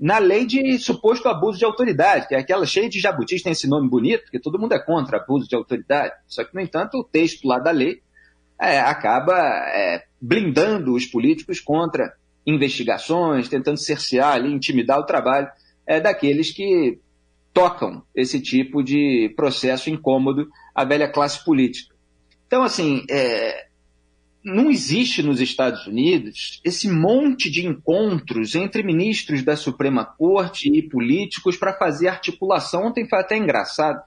na 0.00 0.18
lei 0.18 0.44
de 0.44 0.78
suposto 0.78 1.28
abuso 1.28 1.58
de 1.58 1.64
autoridade, 1.64 2.26
que 2.26 2.34
é 2.34 2.38
aquela 2.38 2.66
cheia 2.66 2.88
de 2.88 2.98
jabutis, 2.98 3.42
tem 3.42 3.52
esse 3.52 3.68
nome 3.68 3.88
bonito, 3.88 4.24
porque 4.24 4.40
todo 4.40 4.58
mundo 4.58 4.72
é 4.72 4.78
contra 4.78 5.18
abuso 5.18 5.48
de 5.48 5.54
autoridade. 5.54 6.12
Só 6.26 6.42
que, 6.42 6.52
no 6.54 6.60
entanto, 6.60 6.98
o 6.98 7.04
texto 7.04 7.46
lá 7.46 7.60
da 7.60 7.70
lei 7.70 8.02
é, 8.60 8.80
acaba 8.80 9.32
é, 9.68 10.02
blindando 10.20 10.94
os 10.94 11.06
políticos 11.06 11.60
contra 11.60 12.14
investigações, 12.44 13.48
tentando 13.48 13.78
cercear 13.78 14.34
ali, 14.34 14.52
intimidar 14.52 14.98
o 14.98 15.06
trabalho 15.06 15.48
é, 15.86 16.00
daqueles 16.00 16.50
que 16.50 16.98
tocam 17.52 18.02
esse 18.14 18.40
tipo 18.40 18.82
de 18.82 19.32
processo 19.36 19.88
incômodo 19.88 20.48
à 20.74 20.84
velha 20.84 21.08
classe 21.08 21.44
política. 21.44 21.94
Então, 22.46 22.62
assim, 22.62 23.04
é, 23.10 23.66
não 24.44 24.70
existe 24.70 25.22
nos 25.22 25.40
Estados 25.40 25.86
Unidos 25.86 26.60
esse 26.64 26.88
monte 26.88 27.50
de 27.50 27.66
encontros 27.66 28.54
entre 28.54 28.82
ministros 28.82 29.42
da 29.42 29.56
Suprema 29.56 30.04
Corte 30.04 30.68
e 30.68 30.82
políticos 30.82 31.56
para 31.56 31.78
fazer 31.78 32.08
articulação. 32.08 32.86
Ontem 32.86 33.08
foi 33.08 33.20
até 33.20 33.36
engraçado 33.36 34.02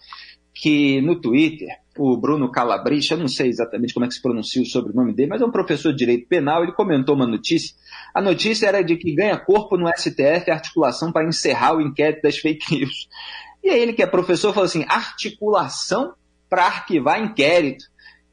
que 0.53 1.01
no 1.01 1.19
Twitter, 1.19 1.67
o 1.97 2.17
Bruno 2.17 2.51
Calabrich, 2.51 3.11
eu 3.11 3.17
não 3.17 3.27
sei 3.27 3.49
exatamente 3.49 3.93
como 3.93 4.05
é 4.05 4.07
que 4.07 4.15
se 4.15 4.21
pronuncia 4.21 4.61
o 4.61 4.65
sobrenome 4.65 5.13
dele, 5.13 5.29
mas 5.29 5.41
é 5.41 5.45
um 5.45 5.51
professor 5.51 5.91
de 5.91 5.97
direito 5.97 6.27
penal, 6.27 6.63
ele 6.63 6.71
comentou 6.71 7.15
uma 7.15 7.27
notícia. 7.27 7.75
A 8.13 8.21
notícia 8.21 8.67
era 8.67 8.81
de 8.81 8.95
que 8.95 9.13
ganha 9.13 9.37
corpo 9.37 9.77
no 9.77 9.89
STF 9.89 10.49
a 10.49 10.53
articulação 10.53 11.11
para 11.11 11.27
encerrar 11.27 11.75
o 11.75 11.81
inquérito 11.81 12.21
das 12.21 12.37
fake 12.37 12.73
news. 12.73 13.09
E 13.63 13.69
aí 13.69 13.79
ele, 13.79 13.93
que 13.93 14.03
é 14.03 14.07
professor, 14.07 14.53
falou 14.53 14.65
assim: 14.65 14.85
articulação 14.87 16.13
para 16.55 16.67
arquivar 16.67 17.21
inquérito. 17.21 17.83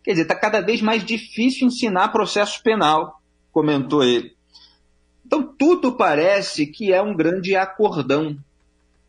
Quer 0.04 0.12
dizer, 0.12 0.22
está 0.22 0.36
cada 0.36 0.60
vez 0.60 0.80
mais 0.80 1.04
difícil 1.04 1.66
ensinar 1.66 2.10
processo 2.10 2.62
penal, 2.62 3.20
comentou 3.50 4.04
ele. 4.04 4.36
Então, 5.26 5.42
tudo 5.42 5.96
parece 5.96 6.66
que 6.66 6.92
é 6.92 7.02
um 7.02 7.16
grande 7.16 7.56
acordão. 7.56 8.36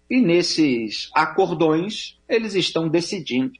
E 0.09 0.19
nesses 0.19 1.11
acordões, 1.13 2.17
eles 2.27 2.55
estão 2.55 2.89
decidindo 2.89 3.51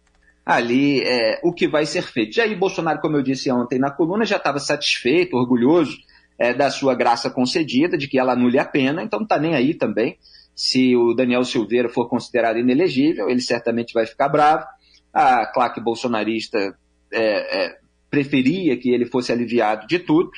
ali 0.43 1.01
é, 1.01 1.39
o 1.43 1.53
que 1.53 1.67
vai 1.67 1.86
ser 1.86 2.01
feito. 2.01 2.33
Jair 2.33 2.57
Bolsonaro, 2.57 3.00
como 3.00 3.17
eu 3.17 3.22
disse 3.22 3.51
ontem 3.51 3.77
na 3.77 3.91
coluna, 3.91 4.25
já 4.25 4.38
estava 4.38 4.57
satisfeito, 4.57 5.38
orgulhoso 5.38 5.95
é, 6.39 6.51
da 6.51 6.72
sua 6.72 6.95
graça 6.95 7.29
concedida, 7.29 7.95
de 7.95 8.07
que 8.07 8.17
ela 8.17 8.33
anule 8.33 8.57
a 8.57 8.65
pena, 8.65 9.03
então 9.03 9.19
não 9.19 9.25
está 9.25 9.38
nem 9.38 9.53
aí 9.53 9.75
também. 9.75 10.17
Se 10.55 10.95
o 10.95 11.13
Daniel 11.13 11.43
Silveira 11.43 11.89
for 11.89 12.10
considerado 12.10 12.57
inelegível, 12.57 13.29
ele 13.29 13.41
certamente 13.41 13.93
vai 13.93 14.07
ficar 14.07 14.29
bravo. 14.29 14.65
A 15.13 15.46
claque 15.46 15.79
bolsonarista 15.79 16.75
é, 17.12 17.65
é, 17.65 17.77
preferia 18.10 18.77
que 18.77 18.89
ele 18.89 19.05
fosse 19.05 19.32
aliviado 19.32 19.88
de 19.88 20.00
tudo, 20.00 20.32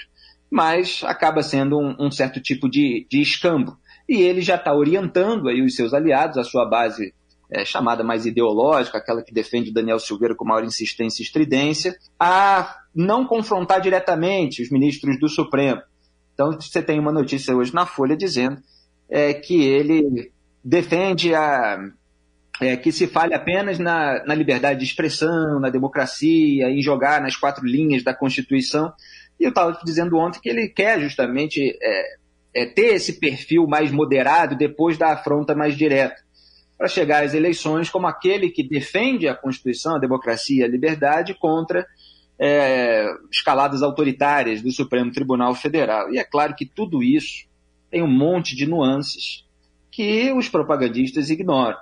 mas 0.51 1.01
acaba 1.05 1.41
sendo 1.41 1.79
um, 1.79 1.95
um 1.99 2.11
certo 2.11 2.41
tipo 2.41 2.69
de, 2.69 3.07
de 3.09 3.21
escambo. 3.21 3.77
E 4.07 4.21
ele 4.21 4.41
já 4.41 4.55
está 4.55 4.73
orientando 4.73 5.47
aí 5.49 5.61
os 5.61 5.75
seus 5.75 5.93
aliados, 5.93 6.37
a 6.37 6.43
sua 6.43 6.65
base 6.65 7.13
é, 7.49 7.63
chamada 7.63 8.03
mais 8.03 8.25
ideológica, 8.25 8.97
aquela 8.97 9.23
que 9.23 9.33
defende 9.33 9.73
Daniel 9.73 9.99
Silveira 9.99 10.35
com 10.35 10.45
maior 10.45 10.63
insistência 10.63 11.21
e 11.21 11.25
estridência, 11.25 11.95
a 12.19 12.77
não 12.93 13.25
confrontar 13.25 13.81
diretamente 13.81 14.61
os 14.61 14.69
ministros 14.69 15.19
do 15.19 15.27
Supremo. 15.27 15.81
Então 16.33 16.51
você 16.51 16.81
tem 16.81 16.99
uma 16.99 17.11
notícia 17.11 17.55
hoje 17.55 17.73
na 17.73 17.85
Folha 17.85 18.15
dizendo 18.15 18.61
é, 19.09 19.33
que 19.33 19.63
ele 19.63 20.31
defende 20.63 21.33
a 21.33 21.79
é, 22.61 22.77
que 22.77 22.91
se 22.91 23.07
fale 23.07 23.33
apenas 23.33 23.79
na, 23.79 24.23
na, 24.25 24.33
liberdade 24.33 24.79
de 24.79 24.85
expressão, 24.85 25.59
na 25.59 25.69
democracia, 25.69 26.69
em 26.69 26.81
jogar 26.81 27.21
nas 27.21 27.35
quatro 27.35 27.65
linhas 27.65 28.03
da 28.03 28.13
Constituição. 28.13 28.93
E 29.39 29.43
eu 29.43 29.49
estava 29.49 29.77
dizendo 29.83 30.17
ontem 30.17 30.39
que 30.41 30.49
ele 30.49 30.69
quer 30.69 30.99
justamente 31.01 31.77
é, 31.81 32.15
é, 32.53 32.65
ter 32.65 32.95
esse 32.95 33.19
perfil 33.19 33.67
mais 33.67 33.91
moderado 33.91 34.55
depois 34.55 34.97
da 34.97 35.11
afronta 35.11 35.53
mais 35.53 35.75
direta, 35.75 36.15
para 36.77 36.87
chegar 36.87 37.23
às 37.23 37.33
eleições 37.33 37.89
como 37.89 38.07
aquele 38.07 38.49
que 38.49 38.67
defende 38.67 39.27
a 39.27 39.35
Constituição, 39.35 39.95
a 39.95 39.99
democracia 39.99 40.61
e 40.61 40.63
a 40.63 40.67
liberdade 40.67 41.33
contra 41.33 41.85
é, 42.39 43.05
escaladas 43.31 43.81
autoritárias 43.81 44.61
do 44.61 44.71
Supremo 44.71 45.11
Tribunal 45.11 45.55
Federal. 45.55 46.11
E 46.13 46.17
é 46.17 46.23
claro 46.23 46.55
que 46.55 46.65
tudo 46.65 47.03
isso 47.03 47.45
tem 47.89 48.01
um 48.01 48.11
monte 48.11 48.55
de 48.55 48.65
nuances 48.65 49.45
que 49.91 50.31
os 50.33 50.49
propagandistas 50.49 51.29
ignoram 51.29 51.77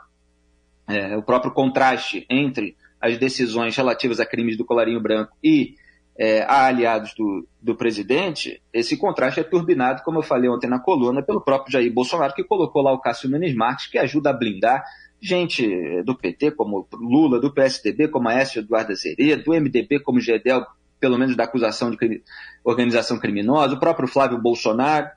é, 0.87 1.15
o 1.15 1.23
próprio 1.23 1.51
contraste 1.51 2.25
entre 2.29 2.75
as 2.99 3.17
decisões 3.17 3.75
relativas 3.75 4.19
a 4.19 4.25
crimes 4.25 4.57
do 4.57 4.65
colarinho 4.65 5.01
branco 5.01 5.35
e 5.43 5.75
é, 6.17 6.43
a 6.43 6.65
aliados 6.65 7.13
do, 7.15 7.47
do 7.61 7.75
presidente, 7.75 8.61
esse 8.71 8.95
contraste 8.95 9.39
é 9.39 9.43
turbinado, 9.43 10.03
como 10.03 10.19
eu 10.19 10.23
falei 10.23 10.49
ontem 10.49 10.69
na 10.69 10.79
coluna, 10.79 11.23
pelo 11.23 11.41
próprio 11.41 11.71
Jair 11.71 11.91
Bolsonaro, 11.91 12.33
que 12.33 12.43
colocou 12.43 12.81
lá 12.81 12.93
o 12.93 12.99
Cássio 12.99 13.29
Nunes 13.29 13.55
Marques, 13.55 13.87
que 13.87 13.97
ajuda 13.97 14.29
a 14.29 14.33
blindar 14.33 14.83
gente 15.23 16.03
do 16.03 16.15
PT, 16.15 16.51
como 16.51 16.85
Lula, 16.93 17.39
do 17.39 17.51
PSDB, 17.51 18.09
como 18.09 18.27
Aécio 18.27 18.59
Eduardo 18.59 18.91
Azeredo, 18.91 19.43
do 19.43 19.53
MDB, 19.53 20.01
como 20.01 20.19
Gedel, 20.19 20.65
pelo 20.99 21.17
menos 21.17 21.35
da 21.35 21.45
acusação 21.45 21.89
de 21.89 21.97
crime, 21.97 22.21
organização 22.63 23.17
criminosa, 23.17 23.73
o 23.73 23.79
próprio 23.79 24.07
Flávio 24.07 24.37
Bolsonaro. 24.37 25.09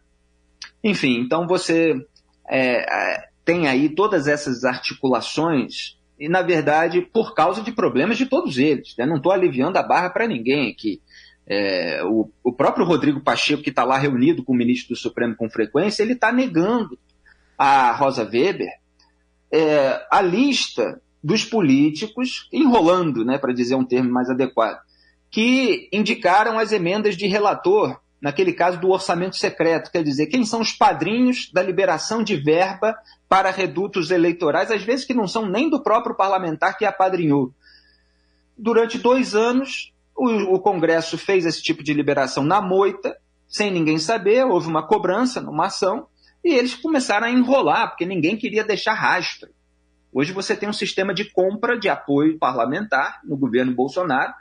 Enfim, 0.82 1.18
então 1.18 1.46
você 1.46 1.94
é, 2.48 3.26
tem 3.46 3.68
aí 3.68 3.88
todas 3.88 4.26
essas 4.26 4.64
articulações, 4.64 5.96
e 6.18 6.28
na 6.28 6.42
verdade 6.42 7.00
por 7.00 7.32
causa 7.32 7.62
de 7.62 7.70
problemas 7.70 8.18
de 8.18 8.26
todos 8.26 8.58
eles. 8.58 8.94
Né? 8.98 9.06
Não 9.06 9.18
estou 9.18 9.30
aliviando 9.30 9.78
a 9.78 9.82
barra 9.84 10.10
para 10.10 10.26
ninguém 10.26 10.70
aqui. 10.70 11.00
É, 11.46 12.02
o, 12.04 12.28
o, 12.42 12.52
próprio 12.52 12.84
Rodrigo 12.84 13.20
Pacheco, 13.20 13.62
que 13.62 13.70
está 13.70 13.84
lá 13.84 13.96
reunido 13.96 14.42
com 14.42 14.52
o 14.52 14.56
ministro 14.56 14.94
do 14.94 14.98
Supremo 14.98 15.36
com 15.36 15.48
frequência, 15.48 16.02
ele 16.02 16.14
está 16.14 16.32
negando 16.32 16.98
a 17.56 17.92
Rosa 17.92 18.24
Weber 18.24 18.68
é, 19.52 20.04
a 20.10 20.20
lista 20.20 21.00
dos 21.22 21.44
políticos, 21.44 22.48
enrolando, 22.52 23.24
né, 23.24 23.38
para 23.38 23.54
dizer 23.54 23.76
um 23.76 23.84
termo 23.84 24.10
mais 24.10 24.28
adequado, 24.28 24.80
que 25.30 25.88
indicaram 25.92 26.58
as 26.58 26.72
emendas 26.72 27.16
de 27.16 27.28
relator 27.28 27.96
naquele 28.26 28.52
caso 28.52 28.80
do 28.80 28.90
orçamento 28.90 29.36
secreto, 29.36 29.88
quer 29.88 30.02
dizer, 30.02 30.26
quem 30.26 30.44
são 30.44 30.60
os 30.60 30.72
padrinhos 30.72 31.48
da 31.52 31.62
liberação 31.62 32.24
de 32.24 32.34
verba 32.34 32.98
para 33.28 33.52
redutos 33.52 34.10
eleitorais, 34.10 34.68
às 34.68 34.82
vezes 34.82 35.04
que 35.04 35.14
não 35.14 35.28
são 35.28 35.48
nem 35.48 35.70
do 35.70 35.80
próprio 35.80 36.16
parlamentar 36.16 36.76
que 36.76 36.84
apadrinhou. 36.84 37.54
Durante 38.58 38.98
dois 38.98 39.36
anos, 39.36 39.92
o, 40.12 40.56
o 40.56 40.58
Congresso 40.58 41.16
fez 41.16 41.46
esse 41.46 41.62
tipo 41.62 41.84
de 41.84 41.94
liberação 41.94 42.42
na 42.42 42.60
moita, 42.60 43.16
sem 43.46 43.70
ninguém 43.70 43.96
saber, 43.96 44.44
houve 44.44 44.66
uma 44.66 44.84
cobrança 44.84 45.40
numa 45.40 45.66
ação, 45.66 46.08
e 46.44 46.52
eles 46.52 46.74
começaram 46.74 47.28
a 47.28 47.30
enrolar, 47.30 47.90
porque 47.90 48.04
ninguém 48.04 48.36
queria 48.36 48.64
deixar 48.64 48.94
rastro. 48.94 49.50
Hoje 50.12 50.32
você 50.32 50.56
tem 50.56 50.68
um 50.68 50.72
sistema 50.72 51.14
de 51.14 51.30
compra 51.30 51.78
de 51.78 51.88
apoio 51.88 52.40
parlamentar 52.40 53.20
no 53.22 53.36
governo 53.36 53.72
Bolsonaro, 53.72 54.34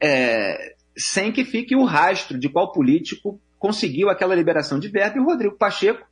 é, 0.00 0.76
sem 1.00 1.32
que 1.32 1.44
fique 1.44 1.74
o 1.74 1.84
rastro 1.84 2.38
de 2.38 2.48
qual 2.48 2.72
político 2.72 3.40
conseguiu 3.58 4.08
aquela 4.08 4.34
liberação 4.34 4.78
de 4.78 4.88
verba, 4.88 5.18
e 5.18 5.20
o 5.20 5.24
Rodrigo 5.24 5.56
Pacheco, 5.56 6.06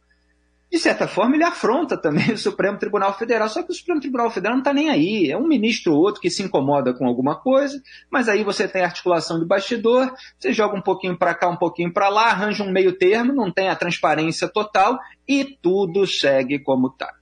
de 0.71 0.79
certa 0.79 1.09
forma, 1.09 1.35
ele 1.35 1.45
afronta 1.45 1.97
também 1.97 2.31
o 2.33 2.39
Supremo 2.39 2.79
Tribunal 2.79 3.17
Federal, 3.17 3.49
só 3.49 3.63
que 3.63 3.71
o 3.71 3.75
Supremo 3.75 4.01
Tribunal 4.01 4.31
Federal 4.31 4.55
não 4.55 4.61
está 4.61 4.73
nem 4.73 4.91
aí, 4.91 5.31
é 5.31 5.37
um 5.37 5.47
ministro 5.47 5.95
ou 5.95 6.01
outro 6.01 6.21
que 6.21 6.31
se 6.31 6.43
incomoda 6.43 6.93
com 6.93 7.07
alguma 7.07 7.37
coisa, 7.41 7.81
mas 8.11 8.29
aí 8.29 8.45
você 8.45 8.69
tem 8.69 8.83
articulação 8.83 9.39
de 9.39 9.47
bastidor, 9.47 10.13
você 10.39 10.53
joga 10.53 10.77
um 10.77 10.83
pouquinho 10.83 11.17
para 11.17 11.35
cá, 11.35 11.49
um 11.49 11.57
pouquinho 11.57 11.93
para 11.93 12.09
lá, 12.11 12.27
arranja 12.27 12.63
um 12.63 12.71
meio 12.71 12.93
termo, 12.93 13.33
não 13.33 13.51
tem 13.51 13.69
a 13.69 13.77
transparência 13.77 14.47
total, 14.47 14.99
e 15.27 15.57
tudo 15.63 16.07
segue 16.07 16.59
como 16.59 16.89
está. 16.89 17.18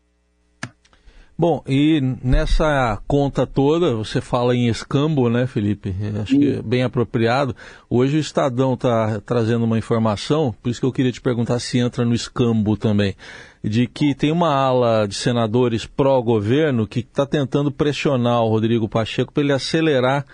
Bom, 1.39 1.63
e 1.69 2.01
nessa 2.25 2.99
conta 3.07 3.47
toda, 3.47 3.95
você 3.95 4.23
fala 4.23 4.57
em 4.57 4.69
escambo, 4.69 5.29
né, 5.29 5.47
Felipe? 5.47 5.95
Acho 6.23 6.33
Sim. 6.33 6.41
que 6.41 6.51
é 6.55 6.63
bem 6.63 6.83
apropriado. 6.83 7.55
Hoje 7.91 8.17
o 8.17 8.21
Estadão 8.21 8.73
está 8.73 9.21
trazendo 9.21 9.67
uma 9.67 9.77
informação, 9.77 10.55
por 10.63 10.71
isso 10.71 10.81
que 10.81 10.87
eu 10.87 10.93
queria 10.93 11.13
te 11.13 11.21
perguntar 11.21 11.59
se 11.59 11.77
entra 11.79 12.07
no 12.07 12.15
escambo 12.15 12.75
também, 12.75 13.15
de 13.63 13.87
que 13.87 14.15
tem 14.15 14.33
uma 14.33 14.51
ala 14.55 15.07
de 15.07 15.15
senadores 15.15 15.85
pró-governo 15.85 16.87
que 16.87 17.01
está 17.01 17.27
tentando 17.27 17.71
pressionar 17.71 18.43
o 18.43 18.49
Rodrigo 18.49 18.89
Pacheco 18.89 19.31
para 19.31 19.43
ele 19.43 19.53
acelerar 19.53 20.25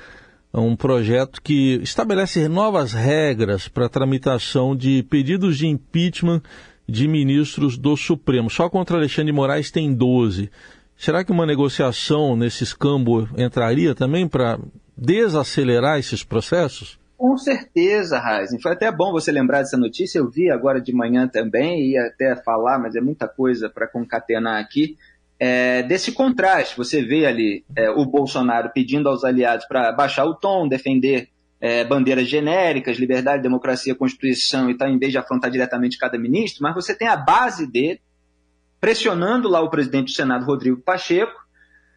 um 0.55 0.77
projeto 0.77 1.43
que 1.43 1.81
estabelece 1.83 2.47
novas 2.47 2.93
regras 2.93 3.67
para 3.67 3.87
a 3.87 3.89
tramitação 3.89 4.77
de 4.77 5.03
pedidos 5.03 5.59
de 5.59 5.67
impeachment 5.67 6.43
de 6.89 7.09
ministros 7.09 7.77
do 7.77 7.97
Supremo. 7.97 8.49
Só 8.49 8.69
contra 8.69 8.99
Alexandre 8.99 9.33
Moraes 9.33 9.73
tem 9.73 9.93
12. 9.93 10.49
Será 11.03 11.25
que 11.25 11.33
uma 11.33 11.45
negociação 11.45 12.37
nesse 12.37 12.63
escambo 12.63 13.29
entraria 13.37 13.93
também 13.93 14.29
para 14.29 14.57
desacelerar 14.97 15.99
esses 15.99 16.23
processos? 16.23 16.97
Com 17.19 17.37
certeza, 17.37 18.21
Raizen. 18.21 18.61
Foi 18.61 18.71
até 18.71 18.89
bom 18.93 19.11
você 19.11 19.33
lembrar 19.33 19.63
dessa 19.63 19.77
notícia. 19.77 20.21
Eu 20.21 20.31
vi 20.31 20.49
agora 20.49 20.81
de 20.81 20.95
manhã 20.95 21.27
também, 21.27 21.91
ia 21.91 22.07
até 22.07 22.37
falar, 22.37 22.79
mas 22.79 22.95
é 22.95 23.01
muita 23.01 23.27
coisa 23.27 23.69
para 23.69 23.89
concatenar 23.89 24.61
aqui. 24.61 24.97
É, 25.41 25.83
desse 25.83 26.13
contraste, 26.13 26.77
você 26.77 27.03
vê 27.03 27.27
ali 27.27 27.65
é, 27.75 27.91
o 27.91 28.07
Bolsonaro 28.07 28.71
pedindo 28.73 29.09
aos 29.09 29.25
aliados 29.25 29.67
para 29.67 29.91
baixar 29.91 30.25
o 30.25 30.37
tom, 30.37 30.69
defender 30.69 31.31
é, 31.61 31.83
bandeiras 31.85 32.29
genéricas, 32.29 32.97
liberdade, 32.97 33.43
democracia, 33.43 33.93
constituição 33.93 34.71
e 34.71 34.77
tal, 34.77 34.87
em 34.87 35.01
vez 35.01 35.11
de 35.11 35.19
afrontar 35.19 35.51
diretamente 35.51 35.99
cada 35.99 36.17
ministro, 36.17 36.63
mas 36.63 36.77
você 36.77 36.95
tem 36.97 37.09
a 37.09 37.17
base 37.17 37.67
dele 37.67 37.99
pressionando 38.83 39.49
lá 39.49 39.61
o 39.61 39.71
presidente 39.71 40.07
do 40.07 40.17
Senado, 40.17 40.45
Rodrigo 40.45 40.83
Pacheco, 40.83 41.41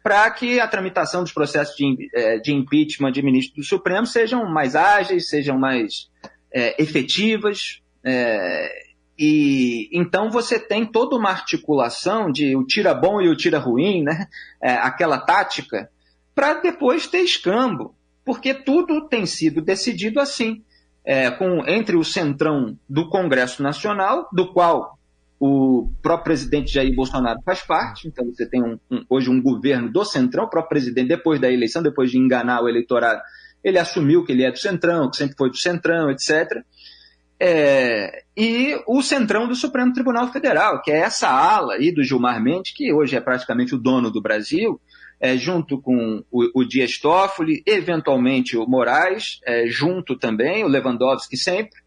para 0.04 0.30
que 0.30 0.60
a 0.60 0.68
tramitação 0.68 1.24
dos 1.24 1.32
processos 1.32 1.74
de, 1.74 2.08
é, 2.14 2.38
de, 2.38 2.54
impeachment 2.54 3.10
de 3.10 3.24
ministro 3.24 3.56
do 3.56 3.66
Supremo 3.66 4.06
sejam 4.06 4.48
mais 4.48 4.76
ágeis, 4.76 5.28
sejam 5.28 5.58
mais 5.58 6.08
é, 6.54 6.80
efetivas. 6.80 7.82
É, 8.04 8.70
e 9.18 9.88
então 9.92 10.30
você 10.30 10.60
tem 10.60 10.86
toda 10.86 11.16
uma 11.16 11.30
articulação 11.30 12.30
de 12.30 12.54
o 12.54 12.64
tira 12.64 12.94
bom 12.94 13.20
e 13.20 13.28
o 13.28 13.36
tira 13.36 13.58
ruim, 13.58 14.04
né? 14.04 14.28
É, 14.62 14.74
aquela 14.74 15.18
tática, 15.18 15.90
para 16.36 16.54
depois 16.60 17.08
ter 17.08 17.22
escambo, 17.22 17.96
porque 18.24 18.54
tudo 18.54 19.08
tem 19.08 19.26
sido 19.26 19.60
decidido 19.60 20.20
assim. 20.20 20.62
é, 21.04 21.32
com, 21.32 21.64
entre 21.68 21.96
o 21.96 22.04
centrão 22.04 22.78
do 22.88 23.08
Congresso 23.08 23.60
Nacional, 23.60 24.28
do 24.32 24.52
qual 24.52 24.95
o 25.38 25.90
próprio 26.02 26.24
presidente 26.24 26.72
Jair 26.72 26.94
Bolsonaro 26.94 27.40
faz 27.44 27.60
parte, 27.60 28.08
então 28.08 28.24
você 28.26 28.46
tem 28.46 28.62
um, 28.62 28.78
um, 28.90 29.04
hoje 29.08 29.28
um 29.28 29.40
governo 29.40 29.90
do 29.90 30.04
centrão, 30.04 30.44
o 30.44 30.50
próprio 30.50 30.70
presidente, 30.70 31.08
depois 31.08 31.40
da 31.40 31.50
eleição, 31.50 31.82
depois 31.82 32.10
de 32.10 32.18
enganar 32.18 32.62
o 32.62 32.68
eleitorado, 32.68 33.20
ele 33.62 33.78
assumiu 33.78 34.24
que 34.24 34.32
ele 34.32 34.44
é 34.44 34.50
do 34.50 34.58
centrão, 34.58 35.10
que 35.10 35.16
sempre 35.16 35.36
foi 35.36 35.50
do 35.50 35.56
centrão, 35.56 36.10
etc. 36.10 36.62
É, 37.38 38.22
e 38.34 38.80
o 38.86 39.02
centrão 39.02 39.46
do 39.46 39.54
Supremo 39.54 39.92
Tribunal 39.92 40.32
Federal, 40.32 40.80
que 40.80 40.90
é 40.90 40.98
essa 40.98 41.28
ala 41.28 41.74
aí 41.74 41.92
do 41.92 42.02
Gilmar 42.02 42.42
Mendes, 42.42 42.72
que 42.74 42.92
hoje 42.92 43.14
é 43.14 43.20
praticamente 43.20 43.74
o 43.74 43.78
dono 43.78 44.10
do 44.10 44.22
Brasil, 44.22 44.80
é, 45.20 45.36
junto 45.36 45.80
com 45.80 46.24
o, 46.30 46.60
o 46.60 46.64
Dias 46.64 46.98
Toffoli, 46.98 47.62
eventualmente 47.66 48.56
o 48.56 48.66
Moraes, 48.66 49.40
é, 49.44 49.66
junto 49.66 50.16
também, 50.16 50.64
o 50.64 50.68
Lewandowski 50.68 51.36
sempre, 51.36 51.78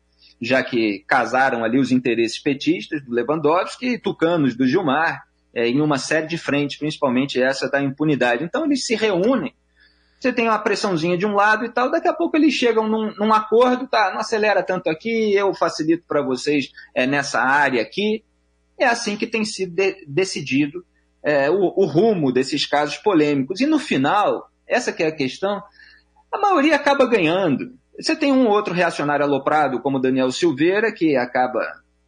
já 0.41 0.63
que 0.63 1.03
casaram 1.07 1.63
ali 1.63 1.79
os 1.79 1.91
interesses 1.91 2.39
petistas 2.39 3.03
do 3.03 3.13
Lewandowski 3.13 3.93
e 3.93 3.99
tucanos 3.99 4.55
do 4.55 4.65
Gilmar, 4.65 5.23
é, 5.53 5.67
em 5.67 5.81
uma 5.81 5.97
série 5.97 6.27
de 6.27 6.37
frentes, 6.37 6.77
principalmente 6.77 7.41
essa 7.41 7.69
da 7.69 7.81
impunidade. 7.81 8.43
Então 8.43 8.65
eles 8.65 8.85
se 8.85 8.95
reúnem, 8.95 9.53
você 10.19 10.33
tem 10.33 10.49
uma 10.49 10.59
pressãozinha 10.59 11.17
de 11.17 11.25
um 11.25 11.33
lado 11.33 11.63
e 11.63 11.69
tal, 11.69 11.89
daqui 11.89 12.07
a 12.07 12.13
pouco 12.13 12.35
eles 12.35 12.53
chegam 12.53 12.87
num, 12.87 13.13
num 13.15 13.33
acordo, 13.33 13.87
tá, 13.87 14.11
não 14.11 14.19
acelera 14.19 14.61
tanto 14.61 14.89
aqui, 14.89 15.33
eu 15.33 15.53
facilito 15.53 16.03
para 16.05 16.21
vocês 16.21 16.71
é, 16.93 17.07
nessa 17.07 17.39
área 17.39 17.81
aqui. 17.81 18.23
É 18.77 18.85
assim 18.85 19.15
que 19.15 19.25
tem 19.25 19.45
sido 19.45 19.73
de, 19.73 20.05
decidido 20.05 20.85
é, 21.23 21.49
o, 21.49 21.73
o 21.75 21.85
rumo 21.85 22.33
desses 22.33 22.65
casos 22.65 22.97
polêmicos. 22.97 23.61
E 23.61 23.65
no 23.65 23.79
final, 23.79 24.49
essa 24.67 24.91
que 24.91 25.03
é 25.03 25.07
a 25.07 25.15
questão, 25.15 25.63
a 26.31 26.37
maioria 26.37 26.75
acaba 26.75 27.05
ganhando. 27.05 27.78
Você 27.99 28.15
tem 28.15 28.31
um 28.31 28.47
outro 28.47 28.73
reacionário 28.73 29.25
aloprado, 29.25 29.81
como 29.81 29.99
Daniel 29.99 30.31
Silveira, 30.31 30.91
que 30.91 31.17
acaba 31.17 31.59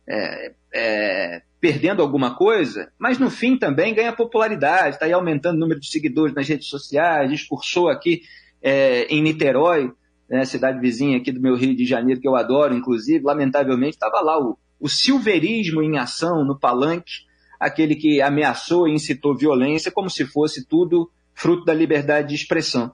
é, 0.07 0.53
é, 0.73 1.41
perdendo 1.59 2.01
alguma 2.01 2.33
coisa, 2.33 2.91
mas 2.97 3.19
no 3.19 3.29
fim 3.29 3.57
também 3.57 3.93
ganha 3.93 4.13
popularidade, 4.13 4.95
está 4.95 5.05
aí 5.05 5.11
aumentando 5.11 5.57
o 5.57 5.59
número 5.59 5.79
de 5.79 5.89
seguidores 5.89 6.33
nas 6.33 6.47
redes 6.47 6.67
sociais, 6.67 7.29
discursou 7.29 7.89
aqui 7.89 8.21
é, 8.61 9.03
em 9.05 9.21
Niterói, 9.21 9.91
né, 10.29 10.45
cidade 10.45 10.79
vizinha 10.79 11.17
aqui 11.17 11.31
do 11.31 11.41
meu 11.41 11.55
Rio 11.55 11.75
de 11.75 11.85
Janeiro, 11.85 12.21
que 12.21 12.27
eu 12.27 12.37
adoro, 12.37 12.73
inclusive, 12.73 13.23
lamentavelmente, 13.25 13.95
estava 13.95 14.21
lá 14.21 14.39
o, 14.39 14.57
o 14.79 14.87
silverismo 14.87 15.83
em 15.83 15.97
ação 15.97 16.45
no 16.45 16.57
palanque, 16.57 17.25
aquele 17.59 17.95
que 17.95 18.21
ameaçou 18.21 18.87
e 18.87 18.93
incitou 18.93 19.37
violência 19.37 19.91
como 19.91 20.09
se 20.09 20.25
fosse 20.25 20.65
tudo 20.65 21.11
fruto 21.33 21.65
da 21.65 21.73
liberdade 21.73 22.29
de 22.29 22.35
expressão. 22.35 22.93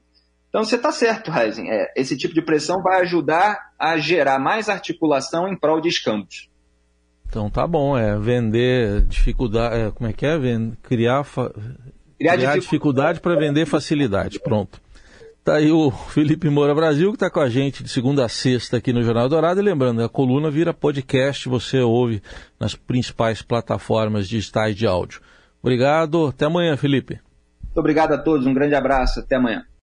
Então 0.57 0.65
você 0.65 0.75
está 0.75 0.91
certo, 0.91 1.31
Heisen. 1.31 1.69
É, 1.69 1.93
esse 1.95 2.17
tipo 2.17 2.33
de 2.33 2.41
pressão 2.41 2.81
vai 2.81 3.01
ajudar 3.01 3.73
a 3.77 3.95
gerar 3.99 4.39
mais 4.39 4.69
articulação 4.69 5.47
em 5.47 5.55
prol 5.55 5.79
de 5.79 5.87
escampos. 5.87 6.49
Então 7.29 7.47
tá 7.47 7.67
bom, 7.67 7.95
é 7.95 8.17
vender 8.17 9.03
dificuldade, 9.03 9.75
é, 9.75 9.91
como 9.91 10.09
é 10.09 10.13
que 10.13 10.25
é? 10.25 10.35
Vend, 10.35 10.75
criar, 10.81 11.23
fa, 11.23 11.51
criar, 12.17 12.33
criar 12.37 12.55
dificuldade 12.57 13.19
para 13.19 13.35
vender 13.35 13.67
facilidade. 13.67 14.39
Pronto. 14.39 14.81
Tá 15.43 15.57
aí 15.57 15.71
o 15.71 15.91
Felipe 15.91 16.49
Moura 16.49 16.73
Brasil, 16.73 17.11
que 17.11 17.17
está 17.17 17.29
com 17.29 17.39
a 17.39 17.49
gente 17.49 17.83
de 17.83 17.89
segunda 17.89 18.25
a 18.25 18.29
sexta 18.29 18.77
aqui 18.77 18.91
no 18.91 19.03
Jornal 19.03 19.29
Dourado. 19.29 19.59
E 19.59 19.63
lembrando, 19.63 20.03
a 20.03 20.09
coluna 20.09 20.49
vira 20.49 20.73
podcast, 20.73 21.47
você 21.47 21.81
ouve 21.81 22.19
nas 22.59 22.73
principais 22.73 23.43
plataformas 23.43 24.27
digitais 24.27 24.75
de 24.75 24.87
áudio. 24.87 25.21
Obrigado, 25.61 26.25
até 26.25 26.45
amanhã, 26.45 26.75
Felipe. 26.75 27.19
Muito 27.61 27.77
obrigado 27.77 28.13
a 28.13 28.17
todos, 28.17 28.47
um 28.47 28.55
grande 28.55 28.73
abraço, 28.73 29.19
até 29.19 29.35
amanhã. 29.35 29.63